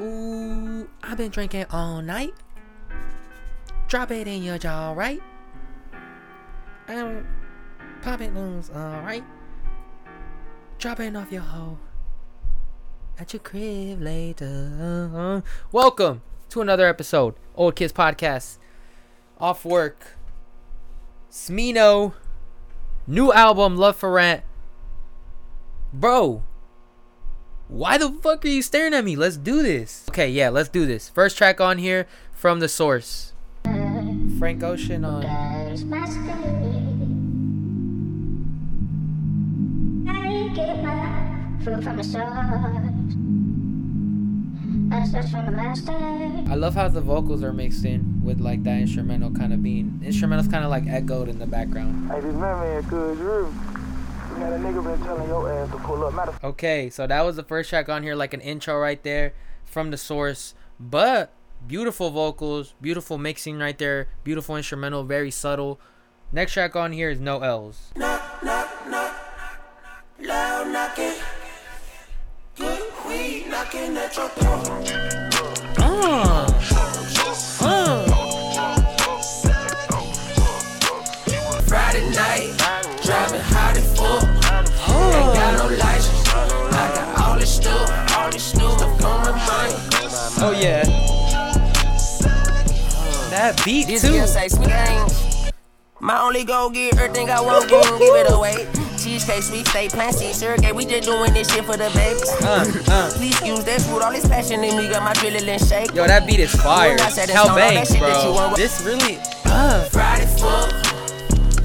[0.00, 2.32] Ooh, I've been drinking all night.
[3.86, 5.20] Drop it in your jaw, right?
[6.88, 7.26] Um,
[8.00, 9.24] pop it loose, alright?
[10.78, 11.76] Drop it off your hoe
[13.18, 15.42] at your crib later.
[15.70, 18.56] Welcome to another episode, Old Kids Podcast.
[19.38, 20.16] Off work.
[21.30, 22.14] Smino.
[23.06, 24.42] New album, Luv 4 Rent.
[25.92, 26.42] Bro,
[27.70, 29.14] why the fuck are you staring at me?
[29.14, 30.04] Let's do this.
[30.10, 31.08] Okay, yeah, let's do this.
[31.08, 33.32] First track on here from the source.
[34.38, 35.24] Frank Ocean on.
[46.48, 50.00] I love how the vocals are mixed in with like that instrumental kind of being
[50.04, 52.10] instrumental's kind of like echoed in the background.
[52.10, 53.44] Hey, this man, man, cuz Drew.
[53.44, 53.69] You got a nigga been
[56.44, 59.34] Okay, so that was the first track on here, like an intro right there
[59.64, 60.54] from the source.
[60.78, 61.32] But
[61.66, 65.80] beautiful vocals, beautiful mixing right there, beautiful instrumental, very subtle.
[66.32, 67.90] Next track on here is No L's.
[67.96, 69.14] Knock, knock, knock.
[70.20, 71.14] Loud knocking.
[72.56, 75.29] Good weed knocking at your door.
[93.50, 94.12] That beat This too.
[94.12, 95.50] girl say sweet things.
[95.98, 98.68] My only goal, get everything I want, go and give it away.
[98.96, 100.72] Cheesecake, sweet steak, plant seed, surrogate.
[100.72, 102.30] We just doing this shit for the babies.
[102.46, 103.10] Uh, uh.
[103.10, 105.92] Please use that food, all this passion in me, got my adrenaline shake.
[105.96, 106.90] Yo, that beat is fire.
[106.90, 108.54] When I said it's Hell on bangs, shit that you bro.
[108.54, 109.18] This really.
[109.46, 109.82] Uh.
[109.90, 110.70] Friday fuck,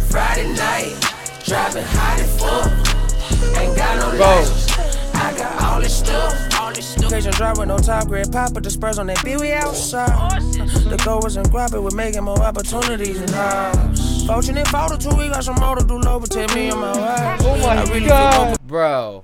[0.09, 0.97] Friday night,
[1.45, 3.61] driving hot and fuck.
[3.61, 4.25] Ain't got no Bro.
[4.25, 5.13] license.
[5.13, 6.33] I got all this stuff,
[6.75, 7.05] all this stuff.
[7.05, 10.41] Occasion drive with no top grade, pop with the spurs on that beat, we outside.
[10.41, 14.25] The goal wasn't grab it, we're making more opportunities in house.
[14.25, 16.93] Fortunate photo two, we got some more to do, low, but take me on my
[16.95, 17.37] way.
[17.41, 19.23] Oh my I really god, bro.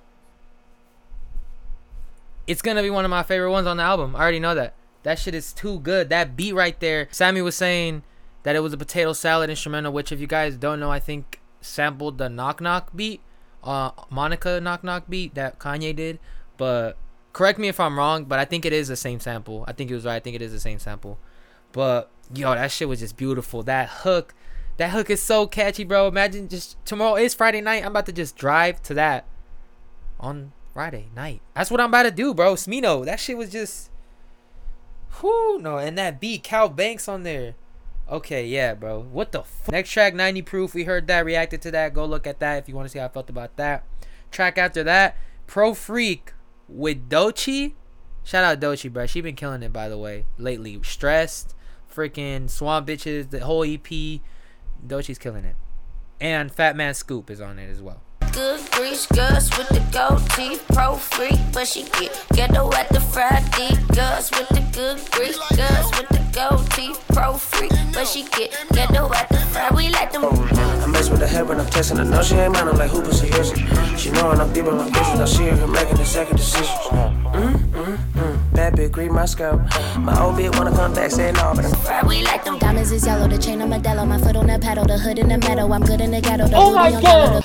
[2.47, 4.15] It's gonna be one of my favorite ones on the album.
[4.15, 4.73] I already know that.
[5.03, 6.09] That shit is too good.
[6.09, 7.07] That beat right there.
[7.11, 8.03] Sammy was saying
[8.43, 11.39] that it was a potato salad instrumental, which if you guys don't know, I think
[11.61, 13.21] sampled the knock knock beat,
[13.63, 16.19] uh, Monica knock knock beat that Kanye did.
[16.57, 16.97] But
[17.33, 19.63] correct me if I'm wrong, but I think it is the same sample.
[19.67, 20.15] I think it was right.
[20.15, 21.17] I think it is the same sample.
[21.71, 23.63] But yo, that shit was just beautiful.
[23.63, 24.33] That hook,
[24.77, 26.07] that hook is so catchy, bro.
[26.07, 27.83] Imagine just tomorrow is Friday night.
[27.83, 29.25] I'm about to just drive to that
[30.19, 31.41] on Friday night.
[31.55, 32.55] That's what I'm about to do, bro.
[32.55, 33.89] Smino, that shit was just,
[35.21, 37.55] whoo, no, and that beat, Kal Banx on there.
[38.09, 38.99] Okay, yeah, bro.
[38.99, 40.73] What the f- next track, 90 proof.
[40.73, 41.93] We heard that, reacted to that.
[41.93, 43.85] Go look at that if you want to see how I felt about that.
[44.31, 45.15] Track after that,
[45.47, 46.33] Pro Freak
[46.71, 47.73] with Doechii.
[48.23, 49.05] Shout out Doechii, bro.
[49.05, 50.79] She been killing it, by the way, lately.
[50.83, 51.55] Stressed,
[51.93, 53.81] freaking Swamp Bitches, the whole EP.
[54.85, 55.55] Doechii's killing it.
[56.19, 58.01] And Fatman Scoop is on it as well.
[58.33, 62.99] Good grease, girls with the gold teeth, pro freak, but she get ghetto at the
[62.99, 63.75] Friday.
[63.93, 68.55] Gus with the good grease, girls with the gold teeth, pro freak, but she get
[68.73, 69.75] ghetto at the Friday.
[69.75, 70.23] We like them.
[70.25, 72.05] I mess with the head when I'm testing her.
[72.05, 72.67] No, she ain't mine.
[72.67, 73.99] I'm like, who pussy is it?
[73.99, 75.19] She knowin' I'm deep in my business.
[75.19, 76.75] I see her making the second decision.
[77.31, 78.53] Mm, mm, mm.
[78.53, 79.61] Bad bitch, green my scalp.
[79.99, 82.07] My old bitch wanna come back, say no, but I'm Friday.
[82.07, 82.57] We like them.
[82.59, 85.27] Diamonds is yellow, the chain on Modelo, my foot on the pedal, the hood in
[85.27, 85.71] the meadow.
[85.71, 86.47] I'm good in the ghetto.
[86.47, 87.43] The Oh booty my on God.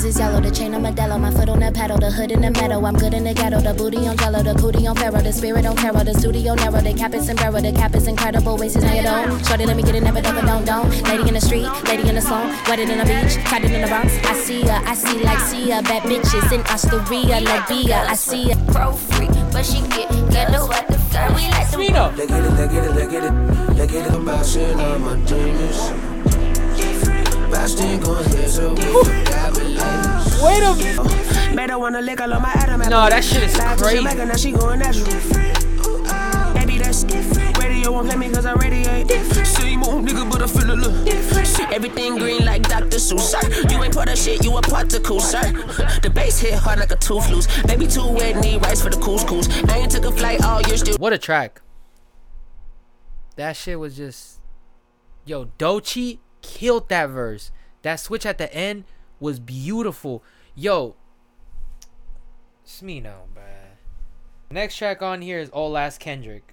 [0.00, 2.40] Diamonds is yellow, the chain on Modelo, my foot on the pedal, the hood in
[2.40, 2.82] the meadow.
[2.86, 5.66] I'm good in the ghetto, the booty on yellow, the cootie on pharaoh, the spirit
[5.66, 8.82] on tarot, the studio narrow, the cap is sombrero, the cap is incredible, waist is
[8.82, 9.44] hanging on.
[9.44, 10.88] Shorty, let me get it, never double, don't, don't.
[11.04, 13.86] Lady in the street, lady in the song, wedded in the beach, tied in the
[13.88, 14.16] Bronx.
[14.24, 18.14] I see ya, I see like see ya, bad bitches in Astoria, La Via, I
[18.14, 18.54] see ya.
[18.72, 21.34] Pro freak, but she get ghetto at the Friday.
[21.34, 21.80] We like them.
[21.80, 22.16] Smino.
[22.16, 23.76] They get it, they get it, they get it.
[23.76, 26.09] They get it about shit on my demons.
[27.60, 27.68] Wait
[30.62, 31.54] a minute.
[31.54, 32.80] Made her wanna lick all my Adam.
[32.80, 34.02] No, that shit is crazy.
[34.02, 35.04] Now she going natural.
[36.54, 37.04] Baby, that's.
[37.58, 39.10] Radio won't play me cause I radiate.
[39.46, 41.44] Same old nigga, but I feel a little.
[41.44, 42.96] See, everything green like Dr.
[42.96, 43.68] Seuss, sir.
[43.68, 45.52] You ain't part of shit, you a particle, sir.
[46.00, 47.62] The bass hit hard like a tooth loose.
[47.64, 49.48] Baby, too wet, need rice for the couscous.
[49.68, 50.96] I ain't took a flight oh, all year, still.
[50.96, 51.60] What a track.
[53.36, 54.40] That shit was just
[55.26, 57.50] Yo, Doechii killed that verse.
[57.82, 58.84] That switch at the end
[59.18, 60.22] was beautiful.
[60.54, 60.96] Yo,
[62.66, 63.76] Smino, bruh.
[64.50, 66.52] Next track on here is Old Last Kendrick.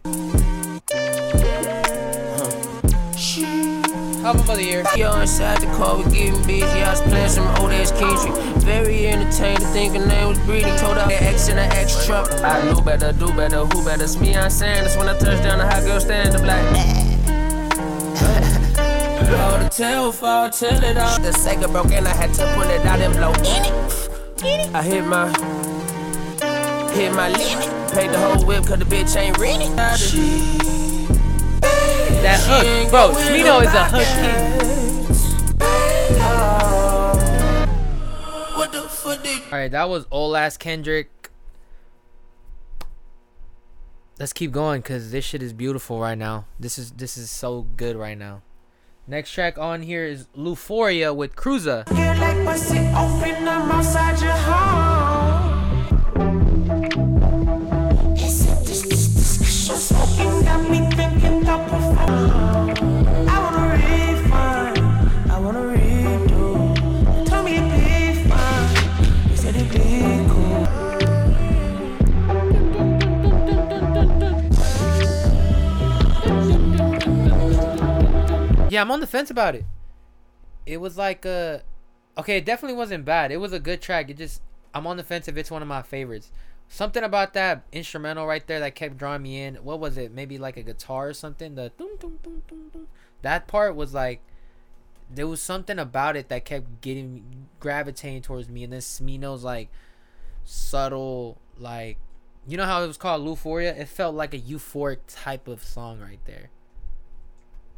[4.24, 4.84] Album of the year.
[4.95, 6.63] Yo, inside the car, we getting busy.
[6.66, 8.34] I was playing some old ass Kendrick.
[8.63, 10.75] Very entertaining, thinking name was breathing.
[10.78, 12.30] Told her X in an X truck.
[12.42, 14.04] I knew better, do better, who better?
[14.04, 14.84] It's me, I'm saying.
[14.84, 16.68] That's when I touch down, the hot girl stand up like.
[19.27, 21.19] Hold the tail fall, tell it all.
[21.19, 24.74] The Sega broke and I had to pull it out and blow in it.
[24.74, 25.27] I hit my,
[26.94, 27.91] hit my limit.
[27.91, 29.68] Paid the whole whip cause the bitch ain't ready.
[32.21, 33.12] That hook, bro.
[33.12, 35.57] Smino is a hook king.
[36.19, 37.13] Oh.
[38.56, 41.31] What the fuck they All right, that was old ass Kendrick.
[44.19, 46.45] Let's keep going because this shit is beautiful right now.
[46.59, 48.41] This is this is so good right now.
[49.09, 51.86] Next track on here is Euphoria with Cruza.
[78.77, 79.65] Yeah, I'm on the fence about it.
[80.68, 81.62] It was like uh
[82.15, 83.31] okay, it definitely wasn't bad.
[83.31, 84.12] It was a good track.
[84.12, 86.31] It just I'm on the fence if it's one of my favorites.
[86.68, 89.56] Something about that instrumental right there that kept drawing me in.
[89.56, 90.12] What was it?
[90.12, 91.56] Maybe like a guitar or something.
[91.56, 91.71] The
[93.24, 94.21] that part was like
[95.09, 98.63] there was something about it that kept getting gravitating towards me.
[98.63, 99.69] And then Smino's like
[100.44, 101.97] subtle, like
[102.47, 103.75] you know how it was called Euphoria?
[103.75, 106.51] It felt like a euphoric type of song right there.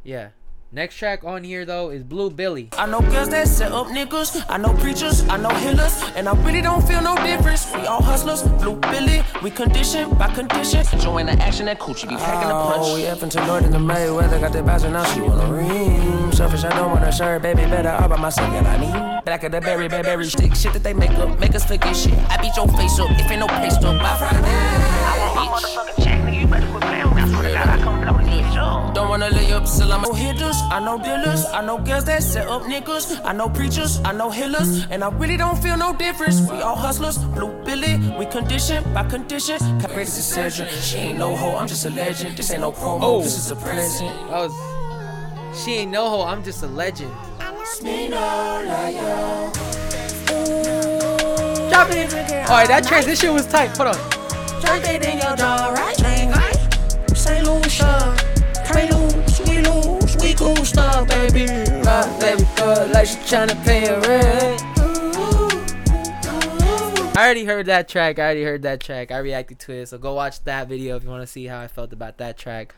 [0.04, 0.32] Yeah.
[0.72, 2.68] Next track on here though is Blu Billy.
[2.78, 4.44] I know girls that set up niggas.
[4.48, 7.66] I know preachers, I know healers, and I really don't feel no difference.
[7.74, 9.20] We all hustlers, blue Billy.
[9.42, 10.86] We condition by condition.
[11.00, 12.82] Join the action that coochie be packing the punch.
[12.86, 14.40] Oh, we up into North in the Mayweather.
[14.40, 15.02] Got the bouncing now.
[15.12, 16.30] She wanna ring.
[16.30, 17.62] Selfish, I don't want a shirt, baby.
[17.62, 19.24] Better all by myself, yeah, I need.
[19.24, 20.54] Back of the berry, berry, berry stick.
[20.54, 22.14] Shit that they make up, make us forget shit.
[22.30, 24.38] I beat your face up if ain't no place to by Friday.
[24.46, 25.99] I want my motherfucking
[29.20, 30.56] wanna lay up, still I'm no hitters.
[30.70, 33.20] I know dealers, I know girls that set up niggas.
[33.24, 36.40] I know preachers, I know healers, and I really don't feel no difference.
[36.40, 39.58] We all hustlers, blue Billy, we condition by condition.
[39.78, 40.68] Greatest decision.
[40.68, 42.36] She ain't no hoe, I'm just a legend.
[42.36, 43.22] This ain't no promo, Oh.
[43.22, 44.10] this is a present.
[44.30, 47.12] That was She ain't no hoe, I'm just a legend.
[51.70, 52.12] Drop it.
[52.48, 53.76] Alright, that transition was tight.
[53.76, 54.20] Hold on.
[54.60, 56.19] Drink it in your jaw, right?
[62.88, 63.16] Like she
[63.62, 64.62] pay her rent.
[67.14, 68.18] I already heard that track.
[68.18, 69.12] I already heard that track.
[69.12, 69.88] I reacted to it.
[69.88, 72.38] So go watch that video if you want to see how I felt about that
[72.38, 72.74] track.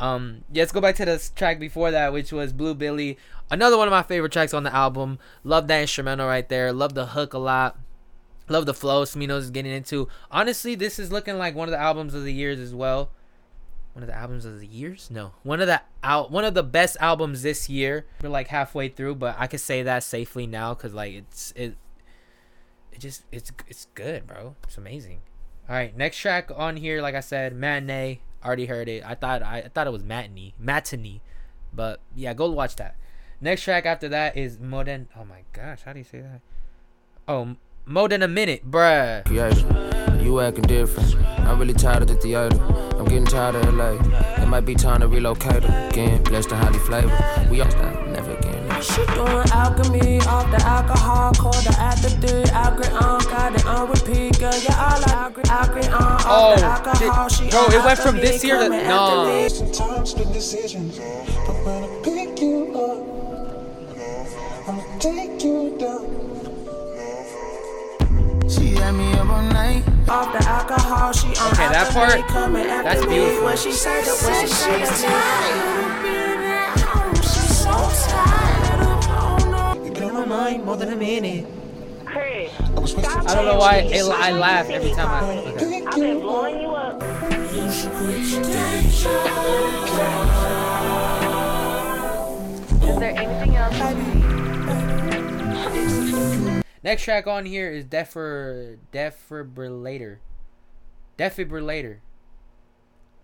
[0.00, 3.18] Um, yeah, let's go back to the track before that, which was Blu Billy.
[3.48, 5.20] Another one of my favorite tracks on the album.
[5.44, 6.72] Love that instrumental right there.
[6.72, 7.78] Love the hook a lot.
[8.48, 10.08] Love the flow Smino's is getting into.
[10.30, 13.10] Honestly, this is looking like one of the albums of the years as well.
[13.96, 15.10] One of the albums of the years?
[15.10, 18.04] No, one of the out one of the best albums this year.
[18.22, 21.78] We're like halfway through, but I could say that safely now because like it's it.
[22.92, 24.54] It just it's it's good, bro.
[24.64, 25.22] It's amazing.
[25.66, 28.20] All right, next track on here, like I said, matinee.
[28.44, 29.02] Already heard it.
[29.02, 31.22] I thought I, I thought it was matinee, matinee,
[31.72, 32.96] but yeah, go watch that.
[33.40, 35.08] Next track after that is more than.
[35.18, 36.42] Oh my gosh, how do you say that?
[37.26, 37.56] Oh,
[37.86, 39.26] more than a minute, bruh.
[40.22, 41.16] You acting different.
[41.40, 42.85] I'm really tired of the theater.
[42.98, 43.92] I'm getting tired of LA.
[44.42, 46.22] It might be time to relocate again.
[46.24, 47.12] Blessed and highly flavored.
[47.50, 48.82] We all stop, never again.
[48.82, 53.88] She doing alchemy off the alcohol, called the after three, agree on, got it on
[53.90, 54.52] repeat, girl.
[54.54, 57.28] Yeah, all I agree, agree on off Oh, the alcohol.
[57.28, 57.44] shit.
[57.46, 59.28] She Bro, on it went from this year to- coming no.
[59.48, 59.66] after
[70.08, 73.14] Off the alcohol, she on Okay, that after part, me, coming after that's me.
[73.16, 73.44] beautiful.
[73.46, 75.42] When she said that, when she said that,
[79.84, 80.28] You blow my mind.
[80.28, 81.46] Mind more than a minute.
[82.06, 85.38] I was wasting I don't know why it, I laugh every time I.
[85.54, 85.82] Okay.
[85.82, 87.02] Pick you up.
[92.82, 93.76] Is there anything else?
[96.86, 100.18] Next track on here is Defer Defibrillator.
[101.18, 101.96] Defibrillator.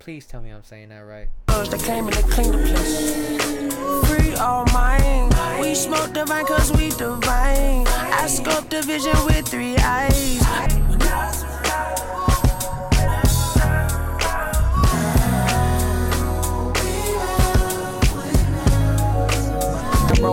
[0.00, 1.28] Please tell me I'm saying that right.
[1.46, 4.10] That came the place.
[4.10, 5.30] Free all mine.
[5.60, 7.86] We smoke divine cause we divine.
[7.86, 10.81] I scope the vision with three eyes.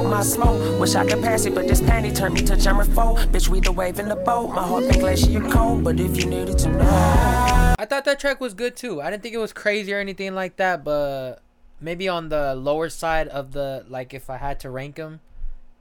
[0.09, 0.79] My smoke.
[0.79, 3.15] Wish I could pass it, but this panty turned me to jammer foe.
[3.31, 4.47] Bitch, we the wave in the boat.
[4.49, 7.75] My heart been glacier cold, but if you needed to know.
[7.79, 9.01] I thought that track was good too.
[9.01, 11.41] I didn't think it was crazy or anything like that, but
[11.79, 15.21] maybe on the lower side of the like if I had to rank them,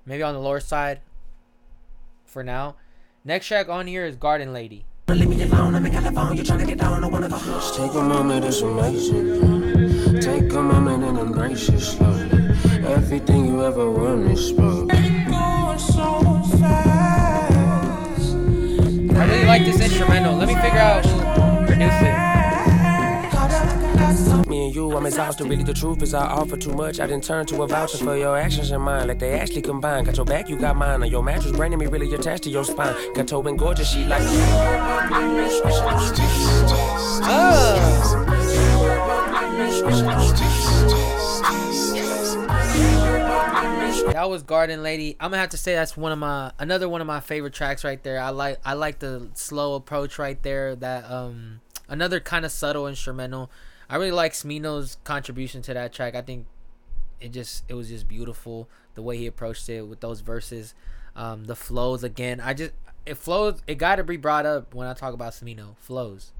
[0.06, 1.00] maybe on the lower side
[2.24, 2.76] for now.
[3.24, 4.84] Next track on here is Garden Lady.
[5.08, 6.36] Leave me alone, I'm making the phone.
[6.36, 7.38] You tryna get down, I wanna go.
[7.38, 10.20] Just take a moment, it's amazing.
[10.20, 12.47] Take a moment and embrace it slowly.
[12.88, 14.90] Everything you ever wanted spoke.
[14.92, 14.96] I
[19.26, 20.34] really like this instrumental.
[20.36, 22.28] Let me figure out who produced it.
[24.48, 25.46] Me and you, I'm exhausted.
[25.46, 26.98] Really, the truth is, I offer too much.
[26.98, 29.06] I didn't turn to a voucher for your actions and mine.
[29.08, 30.04] Like they actually combine.
[30.04, 31.02] Got your back, you got mine.
[31.02, 32.94] On your mattress, branding me really attached to your spine.
[33.12, 34.22] Got toe and gorgeous, she like.
[44.12, 45.16] That was Garden Lady.
[45.20, 47.84] I'm gonna have to say that's one of my another one of my favorite tracks
[47.84, 48.20] right there.
[48.20, 50.74] I like I like the slow approach right there.
[50.74, 53.50] That um another kind of subtle instrumental.
[53.88, 56.14] I really like Smino's contribution to that track.
[56.14, 56.46] I think
[57.20, 60.74] it just it was just beautiful the way he approached it with those verses.
[61.14, 62.40] Um, the flows again.
[62.40, 62.72] I just
[63.06, 63.62] it flows.
[63.66, 66.32] It got to be brought up when I talk about Smino flows,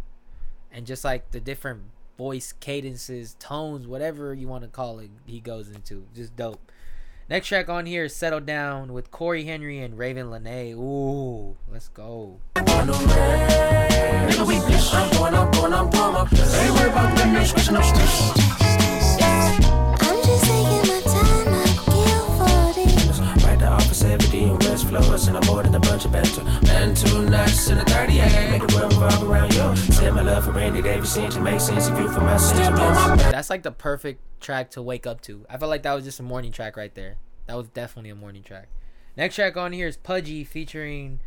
[0.73, 1.83] and just like the different
[2.17, 6.07] voice cadences, tones, whatever you want to call it, he goes into.
[6.15, 6.73] Just dope.
[7.31, 10.73] Next track on here is Settle Down with Cory Henry and Ravyn Lenae.
[10.75, 12.41] Ooh, let's go.
[24.85, 26.43] West Florida, and I boarded a bunch of banter.
[26.71, 29.77] And two nights in a 38, make it world revolve around you.
[29.77, 33.23] Say my love for Randy Davis, seems to make sense if you for my sentiments.
[33.25, 35.45] That's like the perfect track to wake up to.
[35.51, 37.17] I felt like that was just a morning track right there.
[37.47, 38.69] That was definitely a morning track.
[39.17, 41.21] Next track on here is Pudgy featuring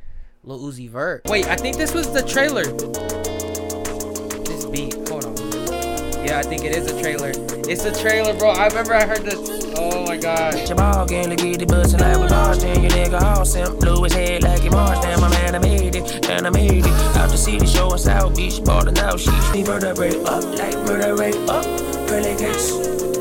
[0.43, 1.23] Lil Uzi Vert.
[1.25, 2.63] Wait, I think this was the trailer.
[4.43, 5.35] This beat, hold on.
[6.25, 7.31] Yeah, I think it is a trailer.
[7.69, 8.51] It's a trailer, bro.
[8.51, 9.60] I remember I heard this.
[9.77, 10.67] Oh my god.
[10.67, 12.81] Your ball game, look at the bustin' like we Boston.
[12.81, 15.03] Your nigga all simp, blew his head like he marched.
[15.03, 17.17] Damn, my man, I made it, and I made it.
[17.17, 19.19] Out the city, show in South Beach, ballin' out.
[19.19, 21.63] She me murder rate up, like murder rate up.
[22.07, 22.73] Pearly gates.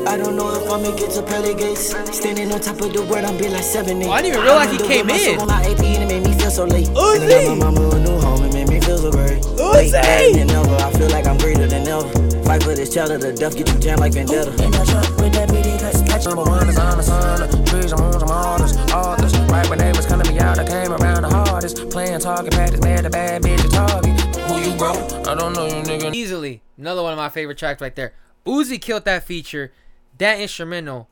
[0.07, 1.93] I don't know if I'ma get to pearly gates.
[2.17, 4.07] Standing on top of the world, I'm be like seven eight.
[4.07, 5.39] Oh, I didn't even realize he came in.
[5.39, 6.87] On my AP and it made me feel so late.
[6.87, 7.21] Uzi!
[7.21, 9.41] And I got my mama a new home, it made me feel so great.
[9.41, 9.93] Uzi!
[9.93, 12.30] Late than ever, I feel like I'm greater than ever.
[12.51, 14.51] Fight for this child of the death, get you jammed like Vendetta.
[14.61, 17.47] In the truck with that bitty cuts, catch number one is on the sun.
[17.63, 19.39] Trees, I'm on some artists, authors.
[19.49, 21.89] Right when they was calling me out, I came around the hardest.
[21.89, 24.35] Playing target practice, mad the bad bitch a target.
[24.35, 24.91] Who you bro?
[25.31, 26.13] I don't know you nigga.
[26.13, 26.61] Easily.
[26.77, 28.11] Another one of my favorite tracks right there.
[28.45, 29.71] Uzi killed that feature.
[30.17, 31.07] That instrumental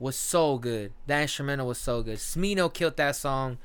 [0.00, 0.92] was so good.
[1.06, 2.18] That instrumental was so good.
[2.18, 3.58] Smino killed that song.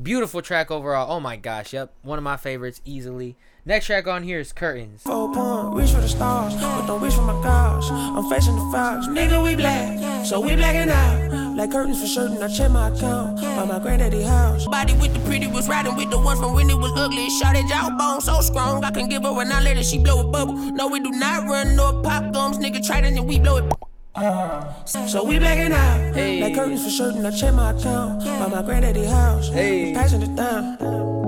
[0.00, 1.10] Beautiful track overall.
[1.10, 1.72] Oh my gosh.
[1.72, 1.92] Yep.
[2.02, 3.36] One of my favorites easily.
[3.64, 5.02] Next track on here is Curtains.
[5.02, 7.88] Four point, reach for the stars, but don't reach for my gosh.
[7.92, 11.56] I'm facing the facts, nigga, we black, so we blacking out.
[11.56, 14.66] Like curtains for certain, I check my account by my granddaddy house.
[14.66, 17.30] Body with the pretty was riding with the ones from when it was ugly.
[17.30, 20.24] Shot at jawbone so strong, I can give her an outlet and she blow a
[20.24, 20.54] bubble.
[20.54, 23.72] No, we do not run no pop gums, nigga, try it and we blow it.
[24.16, 26.16] Uh, so we blacking out.
[26.16, 26.40] Hey.
[26.42, 29.50] Like curtains for certain, I check my account by my granddaddy house.
[29.50, 29.94] Hey.
[29.94, 31.21] Passing it down.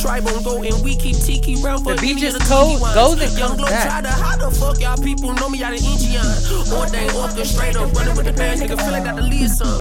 [0.00, 2.80] Tribal go and we keep tiki round for The beat any just of the cold-
[2.80, 4.04] tiki goes and Young comes Glow back.
[4.04, 6.24] Trider, How the fuck y'all people know me out of Indian?
[6.72, 9.78] One day orchestrator, running with the bands, nigga feel like got the lead some.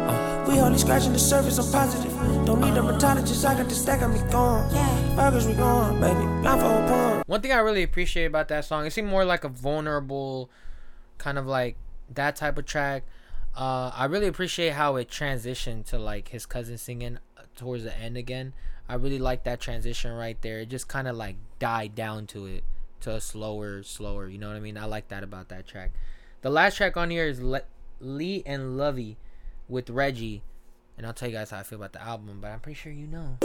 [0.47, 2.11] We only scratching the surface, I'm positive.
[2.45, 4.67] Don't need a dermatologist, I got the stack of me gone.
[5.15, 6.19] Burgers, we gone, baby.
[6.41, 7.23] Blindfold porn.
[7.27, 10.49] One thing I really appreciate about that song, it seemed more like a vulnerable,
[11.17, 11.77] kind of like
[12.13, 13.03] that type of track.
[13.55, 17.97] Uh, I really appreciate how it transitioned to like his cousin singing uh, towards the
[17.97, 18.53] end again.
[18.91, 20.59] I really like that transition right there.
[20.59, 22.65] It just kind of like died down to it
[22.99, 24.27] to a slower, slower.
[24.27, 24.77] You know what I mean?
[24.77, 25.91] I like that about that track.
[26.41, 27.61] The last track on here is Le-
[28.01, 29.15] Lee and Lovey
[29.69, 30.41] with Reggie,
[30.97, 32.91] and I'll tell you guys how I feel about the album, but I'm pretty sure
[32.91, 33.37] you know.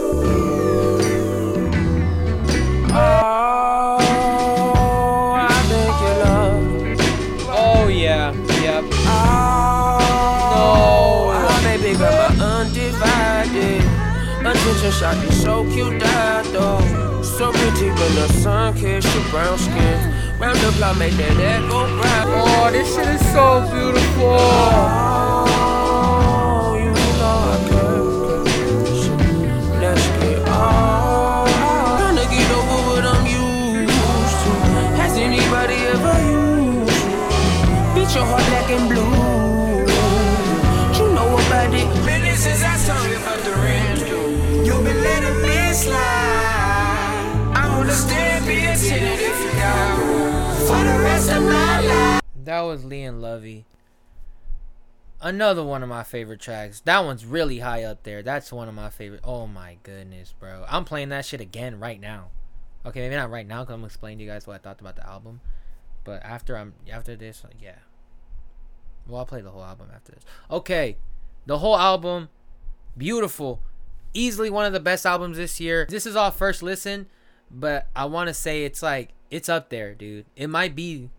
[14.87, 15.21] Attention.
[15.21, 17.21] Shot so cute, that though.
[17.23, 20.13] So pretty when the sun kissed your brown skin.
[20.39, 22.27] Round the block, make that echo rap.
[22.27, 24.37] Oh, this shit is so beautiful.
[24.39, 25.46] Oh,
[52.47, 53.65] That was Leon Lovey.
[55.19, 56.79] Another one of my favorite tracks.
[56.79, 58.23] That one's really high up there.
[58.23, 59.19] That's one of my favorite.
[59.25, 60.63] Oh my goodness, bro.
[60.69, 62.29] I'm playing that shit again right now.
[62.85, 64.79] Okay, maybe not right now because I'm explaining to to you guys what I thought
[64.79, 65.41] about the album.
[66.05, 67.79] But after I'm after this, yeah.
[69.05, 70.23] Well, I'll play the whole album after this.
[70.49, 70.95] Okay,
[71.47, 72.29] the whole album,
[72.97, 73.61] beautiful,
[74.13, 75.85] easily one of the best albums this year.
[75.89, 77.07] This is all first listen,
[77.51, 80.27] but I want to say it's like it's up there, dude.
[80.37, 81.09] It might be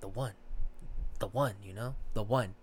[0.00, 0.32] the one,
[1.18, 2.54] the one, you know, the one.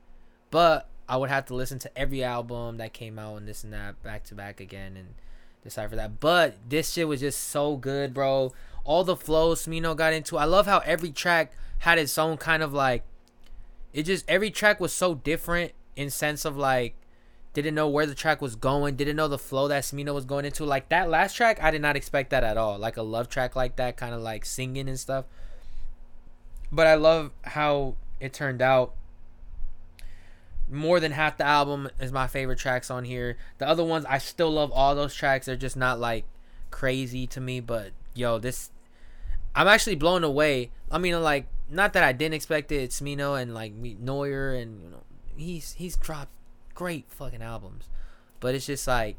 [0.51, 3.73] But I would have to listen to every album that came out and this and
[3.73, 5.15] that back to back again and
[5.63, 6.19] decide for that.
[6.19, 8.53] But this shit was just so good, bro.
[8.83, 10.37] All the flows Smino got into.
[10.37, 13.03] I love how every track had its own kind of like.
[13.93, 16.95] It just every track was so different in sense of like
[17.53, 20.45] didn't know where the track was going, didn't know the flow that Smino was going
[20.45, 20.65] into.
[20.65, 22.79] Like that last track, I did not expect that at all.
[22.79, 25.25] Like a love track like that, kind of like singing and stuff.
[26.73, 28.95] But I love how it turned out.
[30.67, 33.37] More than half the album is my favorite tracks on here.
[33.59, 35.45] The other ones, I still love all those tracks.
[35.45, 36.25] They're just not like
[36.71, 37.59] crazy to me.
[37.59, 38.71] But yo, this,
[39.53, 40.71] I'm actually blown away.
[40.89, 42.77] I mean, like, not that I didn't expect it.
[42.77, 45.03] It's Smino and like Noir, and you know,
[45.37, 46.31] he's he's dropped
[46.73, 47.87] great fucking albums.
[48.39, 49.17] But it's just like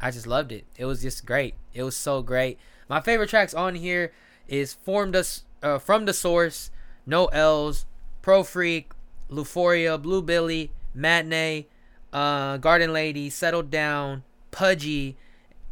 [0.00, 0.64] I just loved it.
[0.76, 1.54] It was just great.
[1.72, 2.58] It was so great.
[2.88, 4.12] My favorite tracks on here
[4.48, 6.70] is Formed Us uh, From the Source,
[7.06, 7.86] No L's,
[8.22, 8.92] Pro Freak,
[9.28, 11.66] Louphoria, Blu Billy, Matinee,
[12.12, 15.16] uh, Garden Lady, Settled Down, Pudgy,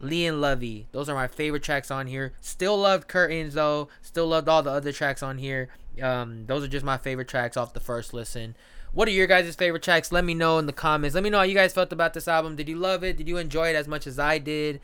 [0.01, 0.87] Leon Lovey.
[0.93, 2.35] Those are my favorite tracks on here.
[2.41, 3.89] Still loved Curtains though.
[4.03, 5.69] Still loved all the other tracks on here.
[6.03, 8.57] Um, those are just my favorite tracks off the first listen.
[8.93, 10.13] What are your guys' favorite tracks?
[10.13, 11.15] Let me know in the comments.
[11.15, 12.55] Let me know how you guys felt about this album.
[12.55, 13.17] Did you love it?
[13.17, 14.81] Did you enjoy it as much as I did?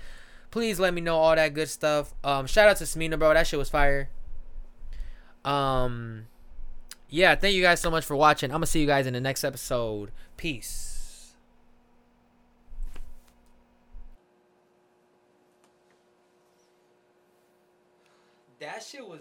[0.50, 2.12] Please let me know all that good stuff.
[2.24, 3.34] Um, shout out to Smino, bro.
[3.34, 4.08] That shit was fire.
[5.44, 6.26] Um,
[7.08, 8.50] yeah, thank you guys so much for watching.
[8.50, 10.10] I'm gonna see you guys in the next episode.
[10.36, 11.34] Peace.
[18.60, 19.20] That shit was.